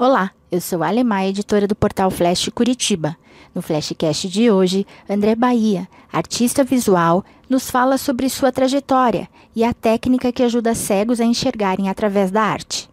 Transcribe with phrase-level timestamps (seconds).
[0.00, 3.16] Olá, eu sou a Alemã, editora do portal Flash Curitiba.
[3.52, 9.74] No Flashcast de hoje, André Bahia, artista visual, nos fala sobre sua trajetória e a
[9.74, 12.88] técnica que ajuda cegos a enxergarem através da arte.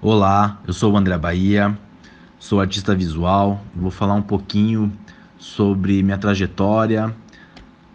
[0.00, 1.78] Olá, eu sou o André Bahia,
[2.38, 4.90] sou artista visual, vou falar um pouquinho
[5.36, 7.14] sobre minha trajetória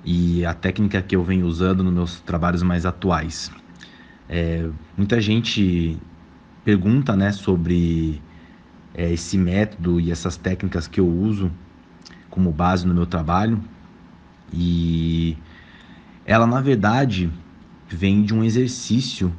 [0.06, 3.50] e a técnica que eu venho usando nos meus trabalhos mais atuais.
[4.30, 5.98] É, muita gente
[6.68, 8.22] pergunta né, sobre
[8.98, 11.52] é, esse método e essas técnicas que eu uso
[12.31, 13.63] como base no meu trabalho.
[14.52, 15.38] E
[16.26, 17.31] ela, na verdade,
[17.88, 19.31] vem de um exercício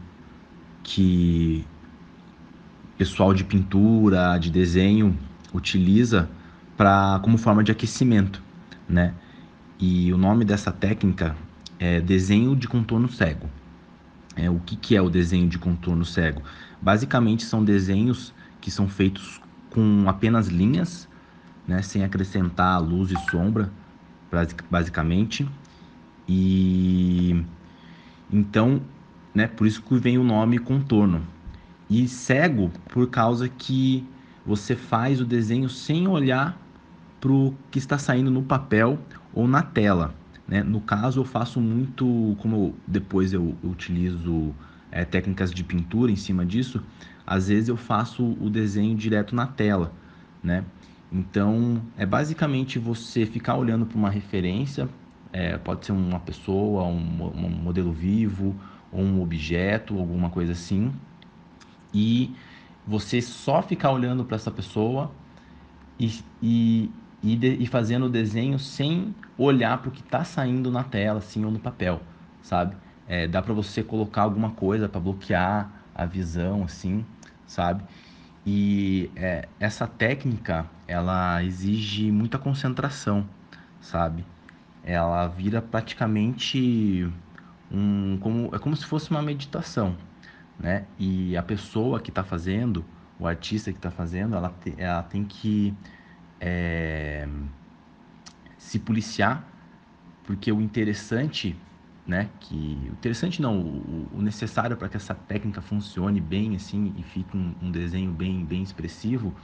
[0.84, 1.66] que
[2.96, 5.16] pessoal de pintura, de desenho,
[5.52, 6.28] utiliza
[6.76, 8.42] para como forma de aquecimento,
[8.88, 9.14] né?
[9.78, 11.36] E o nome dessa técnica
[11.78, 13.48] é desenho de contorno cego.
[14.34, 16.42] É, o que, que é o desenho de contorno cego?
[16.80, 21.08] Basicamente são desenhos que são feitos com apenas linhas,
[21.66, 23.70] né, sem acrescentar luz e sombra,
[24.70, 25.48] basicamente.
[26.28, 27.44] E
[28.30, 28.80] então,
[29.34, 31.22] né, por isso que vem o nome contorno.
[31.88, 34.06] E cego por causa que
[34.44, 36.58] você faz o desenho sem olhar
[37.20, 38.98] para o que está saindo no papel
[39.32, 40.14] ou na tela.
[40.46, 40.62] Né?
[40.62, 44.54] No caso, eu faço muito, como depois eu, utilizo
[44.90, 46.82] é, técnicas de pintura em cima disso,
[47.28, 49.92] às vezes eu faço o desenho direto na tela,
[50.42, 50.64] né?
[51.12, 54.88] Então, é basicamente você ficar olhando para uma referência,
[55.30, 58.56] é, pode ser uma pessoa, um, um modelo vivo,
[58.90, 60.90] ou um objeto, alguma coisa assim,
[61.92, 62.34] e
[62.86, 65.12] você só ficar olhando para essa pessoa
[66.00, 66.10] e,
[66.42, 66.90] e,
[67.22, 71.18] e, de, e, fazendo o desenho sem olhar para o que está saindo na tela,
[71.18, 72.00] assim, ou no papel,
[72.40, 72.74] sabe?
[73.06, 77.04] É, dá para você colocar alguma coisa para bloquear a visão, assim,
[77.48, 77.82] sabe?
[78.46, 83.28] E é, essa técnica, ela exige muita concentração,
[83.80, 84.24] sabe?
[84.84, 87.10] Ela vira praticamente
[87.70, 89.96] um, como, é como se fosse uma meditação,
[90.58, 90.86] né?
[90.98, 92.84] E a pessoa que está fazendo,
[93.18, 95.74] o artista que está fazendo, ela, te, ela tem que
[96.40, 97.28] é,
[98.56, 99.44] se policiar,
[100.24, 101.56] porque o interessante
[102.08, 102.30] né?
[102.40, 107.36] Que o interessante não, o, necessário para que essa técnica funcione bem assim e fique
[107.36, 109.34] um, um, desenho bem bem expressivo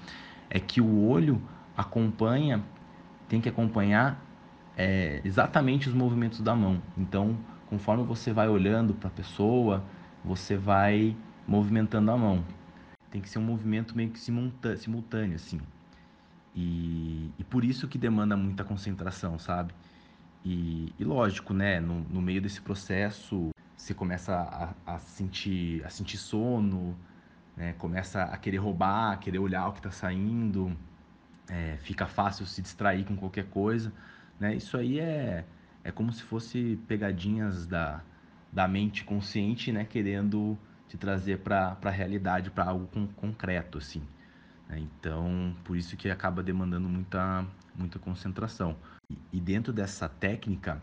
[0.49, 1.41] é que o olho
[1.77, 2.65] acompanha,
[3.29, 4.25] tem que acompanhar
[4.77, 6.81] é, exatamente os movimentos da mão.
[6.97, 7.37] Então,
[7.69, 9.85] conforme você vai olhando para a pessoa,
[10.25, 11.15] você vai
[11.47, 12.45] movimentando a mão.
[13.11, 15.61] Tem que ser um movimento meio que simultâneo, assim.
[16.55, 19.75] E, e por isso que demanda muita concentração, sabe?
[20.45, 25.89] E, e lógico, né, no, no, meio desse processo, você começa a, a, sentir, a
[25.89, 26.95] sentir sono,
[27.57, 30.77] né, começa a querer roubar, a querer olhar o que está saindo,
[31.49, 33.91] é, fica fácil se distrair com qualquer coisa.
[34.39, 34.55] Né?
[34.55, 35.45] Isso aí é,
[35.83, 38.03] é como se fosse pegadinhas da,
[38.53, 44.03] da mente consciente, né, querendo te trazer para a realidade, para algo com, concreto, assim.
[44.69, 44.81] Né?
[44.81, 48.77] Então, por isso que acaba demandando muita, muita concentração.
[49.33, 50.83] E dentro dessa técnica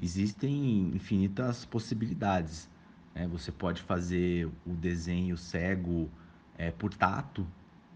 [0.00, 2.68] existem infinitas possibilidades.
[3.14, 3.26] Né?
[3.28, 6.10] Você pode fazer o desenho cego
[6.56, 7.46] é, por tato,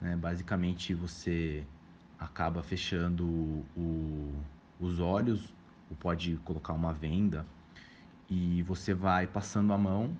[0.00, 0.16] né?
[0.16, 1.64] basicamente você
[2.18, 3.24] acaba fechando
[3.76, 4.32] o,
[4.80, 5.54] os olhos,
[5.90, 7.46] ou pode colocar uma venda
[8.28, 10.16] e você vai passando a mão,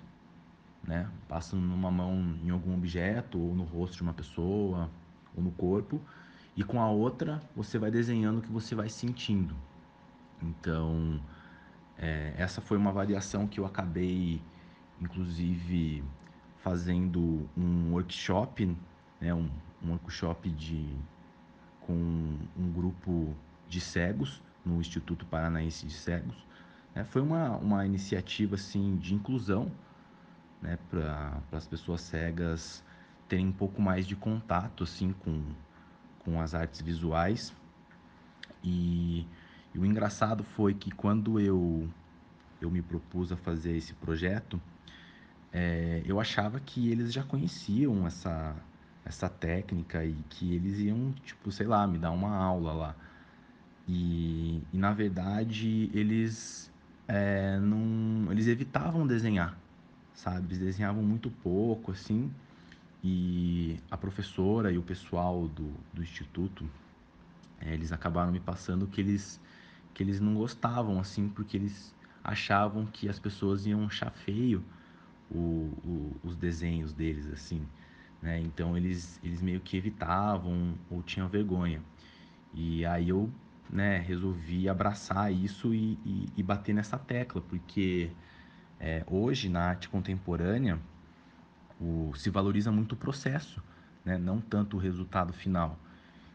[0.83, 1.09] né?
[1.27, 4.89] Passando numa mão em algum objeto ou no rosto de uma pessoa
[5.35, 6.01] ou no corpo
[6.57, 9.55] e com a outra você vai desenhando o que você vai sentindo.
[10.41, 11.21] Então,
[11.97, 14.41] é, essa foi uma variação que eu acabei,
[14.99, 16.03] inclusive,
[16.57, 18.75] fazendo um workshop,
[19.21, 19.49] né, um,
[19.83, 20.97] um workshop de,
[21.81, 23.35] com um grupo
[23.69, 26.35] de cegos no Instituto Paranaense de Cegos.
[26.95, 29.71] É, foi uma, uma iniciativa assim, de inclusão
[30.59, 32.83] né, para as pessoas cegas
[33.27, 35.43] terem um pouco mais de contato assim, com,
[36.27, 37.53] com as artes visuais.
[38.61, 39.25] E,
[39.73, 41.87] e, o engraçado foi que quando eu,
[42.61, 44.61] eu me propus a fazer esse projeto,
[45.53, 48.53] é, eu achava que eles já conheciam essa,
[49.05, 52.95] essa técnica e que eles iam, tipo, sei lá, me dar uma aula lá.
[53.87, 56.69] E, e na verdade, eles,
[57.07, 59.57] é, não, eles evitavam desenhar,
[60.13, 60.47] sabe?
[60.47, 62.29] Eles desenhavam muito pouco, assim.
[63.09, 66.69] E a professora e o pessoal do, do instituto,
[67.61, 69.39] é, eles acabaram me passando que eles,
[69.93, 74.61] que eles não gostavam, assim, porque eles achavam que as pessoas iam achar feio
[75.31, 77.65] o, o, os desenhos deles, assim,
[78.21, 78.41] né?
[78.41, 81.81] Então eles, eles meio que evitavam ou tinham vergonha.
[82.53, 83.31] E aí eu
[83.69, 88.11] né, resolvi abraçar isso e, e, e bater nessa tecla, porque
[88.81, 90.77] é, hoje na arte contemporânea
[91.79, 93.61] o, se valoriza muito o processo,
[94.03, 95.77] né, não tanto o resultado final.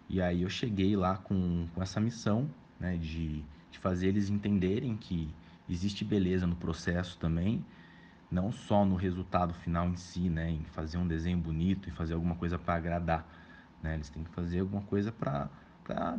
[0.09, 2.49] E aí eu cheguei lá com, com essa missão
[2.79, 5.33] né, de, de fazer eles entenderem que
[5.69, 7.65] existe beleza no processo também,
[8.31, 12.15] não só no resultado final em si, né, em fazer um desenho bonito e fazer
[12.15, 13.27] alguma coisa para agradar.
[13.83, 15.51] Né, eles têm que fazer alguma coisa para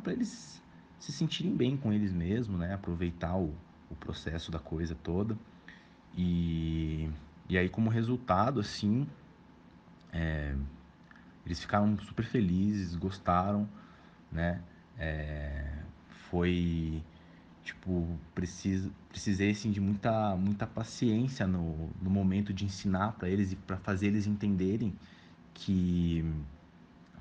[0.07, 0.61] eles
[1.03, 2.73] se sentirem bem com eles mesmos, né?
[2.73, 3.53] Aproveitar o,
[3.89, 5.37] o processo da coisa toda.
[6.17, 7.09] E,
[7.53, 9.07] e aí, como resultado, assim,
[10.11, 10.55] é,
[11.45, 13.69] eles ficaram super felizes, gostaram,
[14.31, 14.59] né?
[14.97, 15.71] É,
[16.31, 17.03] foi
[17.63, 23.51] tipo preciso, precisei assim de muita muita paciência no, no momento de ensinar para eles
[23.51, 24.93] e para fazer eles entenderem
[25.53, 26.25] que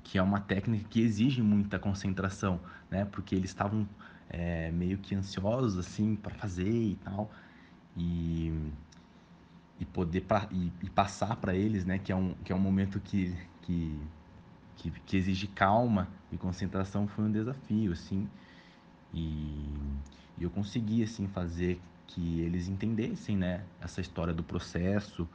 [0.03, 2.59] que é uma técnica que exige muita concentração,
[2.89, 3.05] né?
[3.05, 3.87] Porque eles estavam
[4.29, 7.31] é, meio que ansiosos assim para fazer e tal
[7.95, 8.51] e,
[9.83, 11.99] e poder pra, e, e passar para eles, né?
[11.99, 13.99] Que é um que é um momento que, que
[14.77, 18.27] que, que exige calma e concentração foi um desafio, assim.
[19.13, 19.69] E,
[20.37, 23.63] e eu consegui assim fazer que eles entendessem, né?
[23.81, 25.27] Essa história do processo,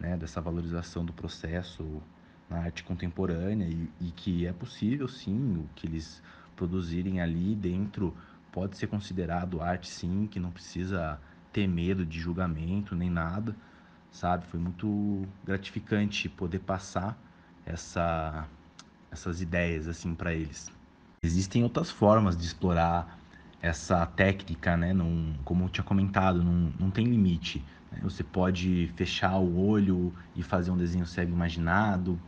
[0.00, 0.16] né?
[0.16, 2.02] Dessa valorização do processo
[2.48, 6.22] na arte contemporânea e, e, que é possível sim o que eles
[6.56, 8.14] produzirem ali dentro
[8.52, 11.18] pode ser considerado arte sim que não precisa
[11.52, 13.56] ter medo de julgamento nem nada
[14.14, 17.18] sabe foi muito gratificante poder passar
[17.66, 18.46] essa
[19.10, 20.70] essas ideias assim para eles
[21.22, 23.18] existem outras formas de explorar
[23.60, 27.98] essa técnica né não, como eu tinha comentado não, não tem limite né?
[28.02, 32.18] você pode fechar o olho e fazer um desenho cego imaginado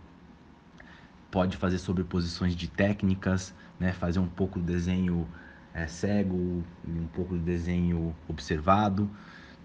[1.36, 3.92] pode fazer sobreposições de técnicas, né?
[3.92, 5.28] fazer um pouco do desenho
[5.74, 9.10] é, cego e um pouco do desenho observado,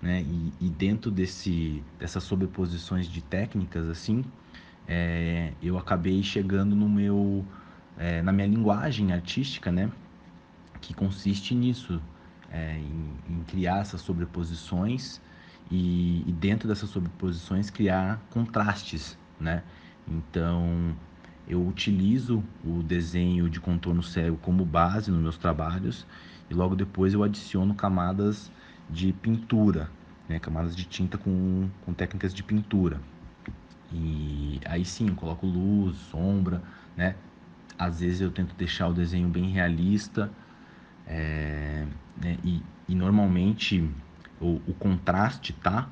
[0.01, 0.21] né?
[0.21, 4.25] E, e, dentro desse, dessas sobreposições de técnicas, assim,
[4.87, 7.45] é, eu acabei chegando no meu,
[7.97, 9.91] é, na minha linguagem artística, né?
[10.81, 12.01] Que consiste nisso,
[12.51, 15.21] é, em, em, criar essas sobreposições
[15.69, 19.63] e, e dentro dessas sobreposições criar contrastes, né?
[20.07, 20.95] Então,
[21.47, 26.07] eu utilizo o desenho de contorno cego como base nos meus trabalhos
[26.49, 28.51] e logo depois eu adiciono camadas
[28.91, 29.89] de pintura,
[30.27, 32.99] né, camadas de tinta com, com técnicas de pintura.
[33.91, 36.61] E aí sim, eu coloco luz, sombra,
[36.95, 37.15] né?
[37.77, 40.31] Às vezes eu tento deixar o desenho bem realista
[41.07, 41.85] é,
[42.21, 43.89] né, e, e, normalmente
[44.39, 45.89] o, o contraste tá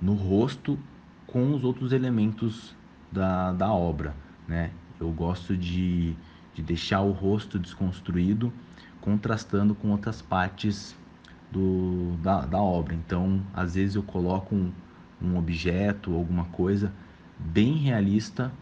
[0.00, 0.78] no rosto
[1.26, 2.74] com os outros elementos
[3.10, 4.14] da, da obra
[4.46, 4.70] né?
[5.00, 6.14] Eu gosto de,
[6.54, 8.52] de deixar o rosto desconstruído,
[9.00, 10.96] contrastando com outras partes
[11.56, 12.94] do, da, da obra.
[12.94, 14.70] Então, às vezes eu coloco um,
[15.22, 16.92] um objeto, alguma coisa
[17.38, 18.52] bem realista,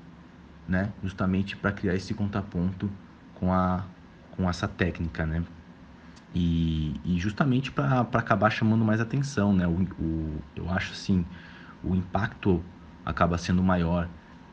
[0.68, 0.92] né?
[1.02, 2.88] Justamente para criar esse contraponto
[3.34, 3.84] com a
[4.30, 5.44] com essa técnica, né?
[6.34, 9.66] E, e justamente para acabar chamando mais atenção, né?
[9.66, 11.24] O, o, eu acho assim,
[11.82, 12.62] o impacto
[13.04, 14.08] acaba sendo maior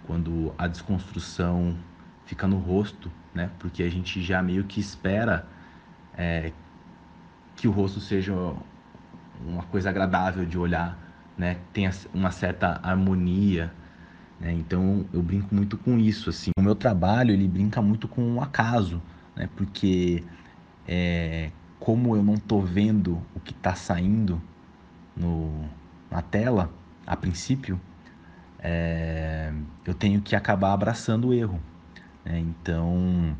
[0.05, 1.75] quando a desconstrução
[2.25, 3.49] fica no rosto, né?
[3.57, 5.47] Porque a gente já meio que espera
[6.15, 6.51] é,
[7.61, 8.33] que o rosto seja
[9.45, 10.97] uma coisa agradável de olhar,
[11.37, 11.57] né?
[11.71, 13.71] Tenha uma certa harmonia,
[14.39, 14.51] né?
[14.51, 16.49] Então eu brinco muito com isso, assim.
[16.57, 18.99] O meu trabalho ele brinca muito com o acaso,
[19.35, 19.47] né?
[19.55, 20.23] Porque
[20.87, 24.41] é, como eu não tô vendo o que está saindo
[25.15, 25.63] no,
[26.09, 26.71] na tela
[27.05, 27.79] a princípio,
[28.57, 29.53] é,
[29.85, 31.61] eu tenho que acabar abraçando o erro.
[32.25, 32.39] Né?
[32.39, 33.37] Então,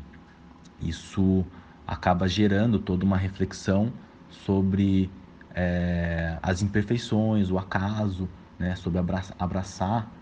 [0.80, 1.44] isso
[1.84, 3.92] acaba gerando toda uma reflexão
[4.32, 5.10] sobre
[5.54, 8.74] é, as imperfeições, o acaso, né?
[8.76, 10.12] sobre abraçar, abraçar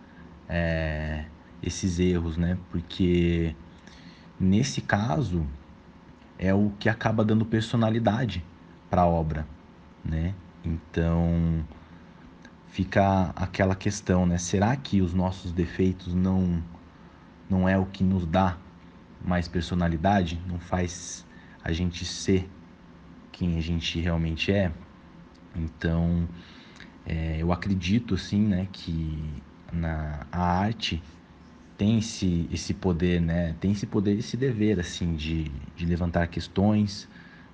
[0.49, 1.25] é,
[1.62, 2.59] esses erros, né?
[2.71, 3.55] porque
[4.38, 5.47] nesse caso
[6.38, 8.45] é o que acaba dando personalidade
[8.88, 9.47] para a obra.
[10.05, 10.35] Né?
[10.64, 11.64] Então,
[12.69, 14.38] fica aquela questão, né?
[14.38, 16.62] Será que os nossos defeitos não
[17.49, 18.57] não é o que nos dá
[19.25, 21.26] mais personalidade, não faz
[21.64, 22.49] a gente ser
[23.33, 24.73] quem a gente realmente é?
[25.55, 26.29] Então,
[27.07, 29.19] é, eu acredito assim, né, que
[29.73, 31.03] na a arte
[31.77, 33.57] tem esse, esse poder, né?
[33.59, 35.45] Tem esse poder, esse dever, assim, de,
[35.75, 37.09] de levantar questões,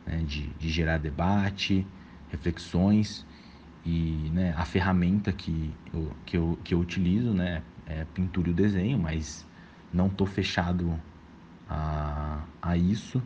[0.05, 0.25] né?
[0.27, 1.87] de, de gerar debate,
[2.29, 3.25] reflexões
[3.85, 8.51] e né, a ferramenta que eu, que, eu, que eu utilizo né, é pintura e
[8.51, 9.47] o desenho, mas
[9.93, 11.01] não tô fechado
[11.69, 13.23] a, a isso,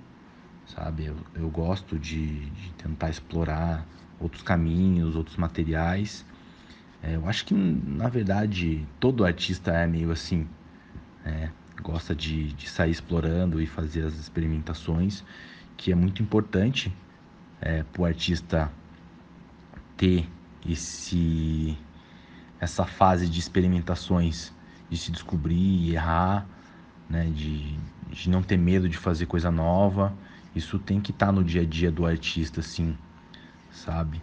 [0.74, 1.06] sabe?
[1.06, 3.86] Eu, eu gosto de, de tentar explorar
[4.18, 6.24] outros caminhos, outros materiais.
[7.02, 10.46] É, eu acho que, na verdade, todo artista é meio assim,
[11.24, 11.50] né?
[11.82, 15.24] gosta de, de sair explorando e fazer as experimentações,
[15.76, 16.94] que é muito importante
[17.60, 18.70] é, para o artista
[19.96, 20.28] ter
[20.68, 21.76] esse,
[22.60, 24.52] essa fase de experimentações,
[24.90, 26.46] de se descobrir e errar,
[27.08, 27.26] né?
[27.34, 27.78] de,
[28.10, 30.12] de não ter medo de fazer coisa nova.
[30.54, 32.97] Isso tem que estar tá no dia a dia do artista, assim,
[33.71, 34.23] sabe?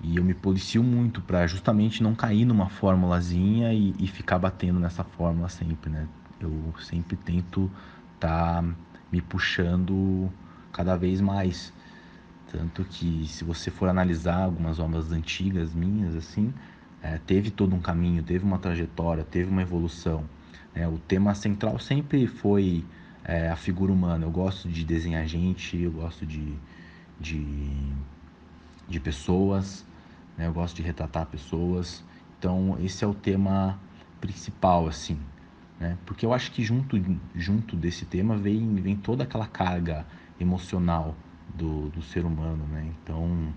[0.00, 4.78] E eu me policio muito para justamente não cair numa formulazinha e, e, ficar batendo
[4.78, 6.06] nessa fórmula sempre, né?
[6.40, 7.70] Eu sempre tento
[8.14, 8.68] estar tá
[9.10, 10.30] me puxando
[10.72, 11.72] cada vez mais.
[12.50, 16.54] Tanto que se você for analisar algumas obras antigas minhas, assim,
[17.02, 20.24] é, teve todo um caminho, teve uma trajetória, teve uma evolução.
[20.74, 20.86] Né?
[20.88, 22.84] O tema central sempre foi
[23.28, 24.24] é, a figura humana.
[24.24, 26.54] Eu gosto de desenhar gente, eu gosto de,
[27.20, 27.44] de,
[28.88, 29.84] de pessoas,
[30.36, 30.46] né?
[30.46, 32.02] eu gosto de retratar pessoas.
[32.38, 33.78] Então esse é o tema
[34.18, 35.20] principal, assim.
[35.78, 35.98] Né?
[36.06, 36.96] Porque eu acho que junto,
[37.34, 40.06] junto desse tema vem, vem toda aquela carga
[40.40, 41.14] emocional
[41.54, 42.90] do, do ser humano, né?
[43.02, 43.52] Então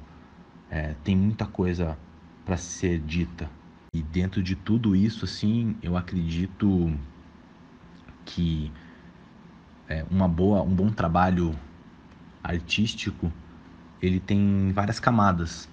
[0.69, 1.97] é, tem muita coisa
[2.45, 3.49] para ser dita.
[3.93, 6.93] E dentro de tudo isso, assim, eu acredito
[8.25, 8.71] que
[9.91, 11.53] é, uma boa, um bom trabalho
[12.41, 13.31] artístico
[14.01, 15.69] ele tem várias camadas,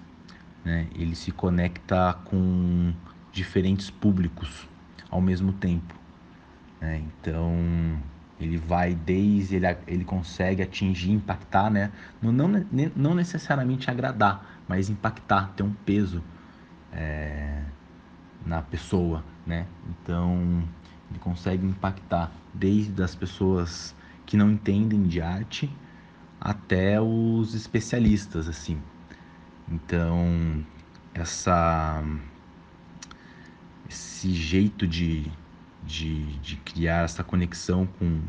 [0.63, 0.87] né?
[0.93, 2.93] Ele se conecta com
[3.31, 4.67] diferentes públicos
[5.09, 5.95] ao mesmo tempo.
[6.79, 7.01] Né?
[7.07, 7.97] Então
[8.39, 11.91] ele vai desde ele, ele consegue atingir, impactar, né?
[12.21, 16.21] Não, não, não necessariamente agradar, mas impactar, ter um peso
[16.93, 17.63] é,
[18.45, 19.65] na pessoa, né?
[19.89, 20.63] Então
[21.09, 23.95] ele consegue impactar desde as pessoas
[24.29, 25.67] que não entendem de arte
[26.39, 28.79] até os especialistas, assim.
[29.67, 30.63] Então
[31.15, 32.03] essa
[33.89, 35.31] esse jeito de
[35.83, 38.21] de, de criar essa conexão com,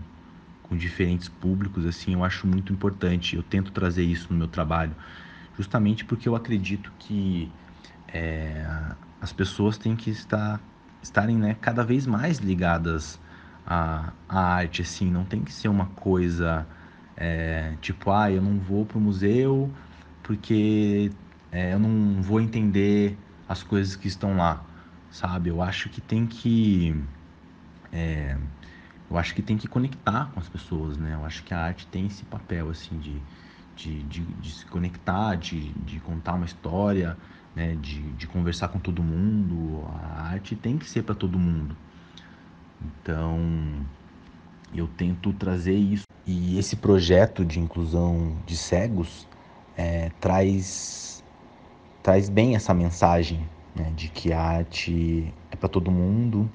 [0.62, 3.37] com diferentes públicos, assim, eu acho muito importante.
[3.37, 4.97] Eu tento trazer isso no meu trabalho,
[5.54, 7.52] justamente porque eu acredito que
[8.09, 8.66] é,
[9.21, 10.59] as pessoas têm que estar
[11.02, 13.21] estarem né, cada vez mais ligadas
[13.71, 16.69] à, à arte, assim, não tem que ser uma coisa
[17.17, 19.75] é, tipo, ah, eu não vou para o museu
[20.23, 21.12] porque
[21.53, 24.71] é, eu não vou entender as coisas que estão lá,
[25.11, 25.50] sabe?
[25.50, 26.95] Eu acho que tem que
[27.93, 28.39] é,
[29.11, 31.15] eu acho que tem que conectar com as pessoas, né?
[31.15, 33.25] Eu acho que a arte tem esse papel, assim, de,
[33.77, 37.19] de, de, de se conectar, de, de contar uma história,
[37.55, 37.77] né?
[37.77, 39.85] De, de conversar com todo mundo.
[39.89, 41.79] A arte tem que ser para todo mundo.
[42.83, 43.39] Então,
[44.75, 46.05] eu tento trazer isso.
[46.27, 49.27] E esse projeto de inclusão de cegos
[49.77, 51.25] é, traz,
[52.03, 53.93] traz bem essa mensagem né?
[53.97, 56.51] de que a arte é para todo mundo,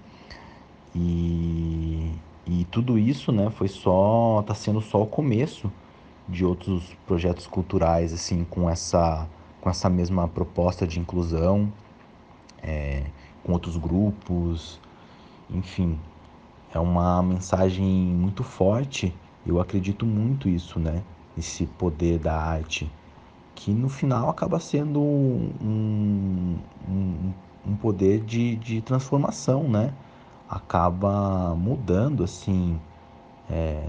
[0.95, 2.13] e,
[2.47, 5.69] e tudo isso, né, foi só tá sendo só o começo
[6.27, 9.27] de outros projetos culturais assim com essa
[9.59, 11.73] com essa mesma proposta de inclusão,
[12.61, 13.03] é,
[13.43, 14.79] com outros grupos,
[15.49, 15.99] enfim,
[16.75, 19.13] é uma mensagem muito forte.
[19.45, 21.01] Eu acredito muito isso, né?
[21.37, 22.91] Esse poder da arte,
[23.55, 27.33] que no final acaba sendo um, um,
[27.65, 29.93] um poder de, de transformação, né?
[30.49, 32.79] acaba mudando assim
[33.49, 33.83] é,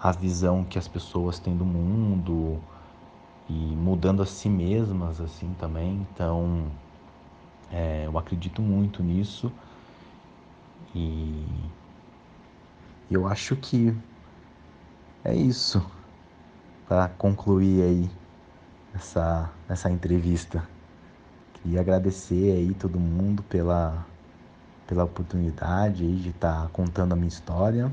[0.00, 2.58] a visão que as pessoas têm do mundo
[3.48, 6.66] e mudando a si mesmas assim também então
[7.70, 9.52] é, eu acredito muito nisso
[10.94, 11.44] e
[13.10, 13.94] eu acho que
[15.24, 15.84] é isso
[16.88, 18.10] para concluir aí
[18.94, 20.66] essa, essa entrevista
[21.54, 24.06] queria agradecer aí todo mundo pela
[24.86, 27.90] pela oportunidade de estar tá contando a minha história.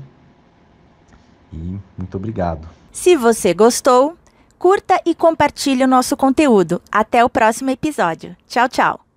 [1.52, 2.68] E muito obrigado.
[2.92, 4.16] Se você gostou,
[4.58, 6.80] curta e compartilhe o nosso conteúdo.
[6.90, 8.36] Até o próximo episódio.
[8.46, 9.03] Tchau, tchau.